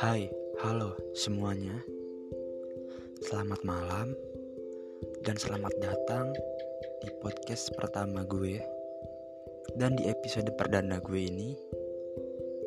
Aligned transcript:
Hai, 0.00 0.32
halo 0.64 0.96
semuanya. 1.12 1.76
Selamat 3.20 3.60
malam 3.68 4.16
dan 5.28 5.36
selamat 5.36 5.76
datang 5.84 6.32
di 7.04 7.12
podcast 7.20 7.68
pertama 7.76 8.24
gue. 8.24 8.64
Dan 9.76 9.92
di 10.00 10.08
episode 10.08 10.48
perdana 10.56 11.04
gue 11.04 11.20
ini, 11.20 11.52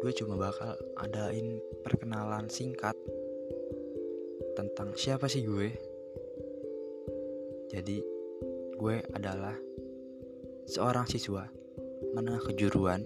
gue 0.00 0.12
cuma 0.16 0.40
bakal 0.40 0.72
adain 0.96 1.60
perkenalan 1.84 2.48
singkat 2.48 2.96
tentang 4.56 4.96
siapa 4.96 5.28
sih 5.28 5.44
gue. 5.44 5.68
Jadi, 7.76 8.00
gue 8.80 9.04
adalah 9.12 9.60
seorang 10.64 11.04
siswa 11.04 11.65
menengah 12.12 12.42
kejuruan 12.44 13.00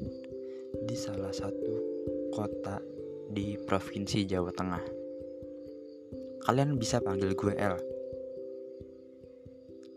di 0.87 0.97
salah 0.99 1.31
satu 1.31 1.75
kota 2.35 2.83
di 3.31 3.55
Provinsi 3.63 4.27
Jawa 4.27 4.51
Tengah. 4.51 4.85
Kalian 6.47 6.75
bisa 6.75 6.99
panggil 6.99 7.37
gue 7.39 7.55
L. 7.55 7.77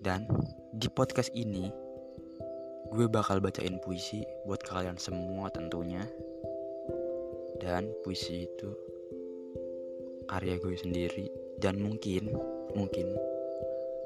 Dan 0.04 0.28
di 0.76 0.86
podcast 0.92 1.32
ini 1.34 1.72
gue 2.94 3.08
bakal 3.10 3.42
bacain 3.42 3.82
puisi 3.82 4.22
buat 4.46 4.62
kalian 4.62 5.00
semua 5.02 5.50
tentunya. 5.50 6.06
Dan 7.58 7.90
puisi 8.04 8.46
itu 8.46 8.70
karya 10.28 10.60
gue 10.60 10.76
sendiri 10.76 11.28
dan 11.62 11.80
mungkin 11.80 12.34
mungkin 12.74 13.08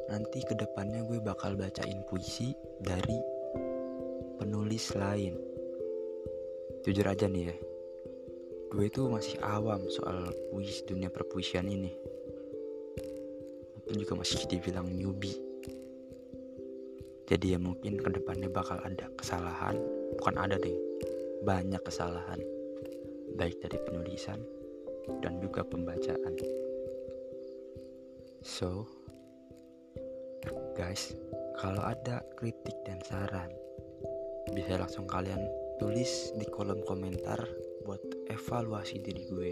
nanti 0.08 0.44
ke 0.44 0.56
depannya 0.56 1.04
gue 1.08 1.20
bakal 1.20 1.56
bacain 1.56 2.04
puisi 2.08 2.56
dari 2.80 3.37
penulis 4.78 4.94
lain. 4.94 5.34
Jujur 6.86 7.10
aja 7.10 7.26
nih 7.26 7.50
ya, 7.50 7.56
gue 8.70 8.86
itu 8.86 9.10
masih 9.10 9.42
awam 9.42 9.82
soal 9.90 10.30
puisi 10.54 10.86
dunia 10.86 11.10
perpuisian 11.10 11.66
ini. 11.66 11.98
Mungkin 13.74 14.06
juga 14.06 14.22
masih 14.22 14.46
dibilang 14.46 14.86
newbie. 14.94 15.34
Jadi 17.26 17.58
ya 17.58 17.60
mungkin 17.60 17.98
ke 17.98 18.22
depannya 18.22 18.54
bakal 18.54 18.78
ada 18.86 19.10
kesalahan. 19.18 19.82
Bukan 20.22 20.38
ada 20.38 20.62
deh 20.62 20.78
banyak 21.42 21.82
kesalahan. 21.82 22.38
Baik 23.34 23.58
dari 23.66 23.82
penulisan 23.82 24.38
dan 25.26 25.42
juga 25.42 25.66
pembacaan. 25.66 26.38
So 28.46 28.86
guys 30.78 31.18
kalau 31.58 31.82
ada 31.82 32.22
kritik 32.38 32.78
dan 32.86 33.02
saran 33.02 33.50
bisa 34.52 34.80
langsung 34.80 35.08
kalian 35.08 35.42
tulis 35.78 36.34
di 36.36 36.46
kolom 36.48 36.82
komentar 36.84 37.40
buat 37.88 38.02
evaluasi 38.28 39.00
diri 39.00 39.24
gue. 39.30 39.52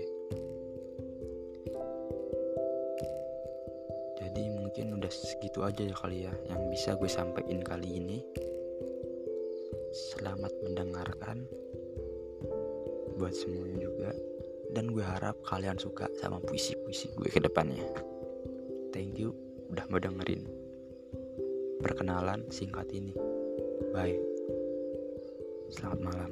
Jadi 4.20 4.44
mungkin 4.52 5.00
udah 5.00 5.12
segitu 5.12 5.64
aja 5.64 5.88
ya 5.88 5.96
kali 5.96 6.28
ya 6.28 6.34
yang 6.52 6.68
bisa 6.68 7.00
gue 7.00 7.08
sampaikan 7.08 7.64
kali 7.64 8.00
ini. 8.00 8.20
Selamat 9.96 10.52
mendengarkan 10.64 11.48
buat 13.16 13.32
semuanya 13.32 13.80
juga. 13.80 14.12
Dan 14.76 14.92
gue 14.92 15.06
harap 15.06 15.40
kalian 15.48 15.80
suka 15.80 16.12
sama 16.20 16.44
puisi-puisi 16.44 17.16
gue 17.16 17.32
ke 17.32 17.40
depannya. 17.40 17.86
Thank 18.92 19.24
you 19.24 19.32
udah 19.72 19.88
mau 19.88 20.04
dengerin. 20.04 20.44
Perkenalan 21.80 22.44
singkat 22.52 22.92
ini. 22.92 23.16
Bye 23.96 24.35
selamat 25.70 26.00
malam 26.06 26.32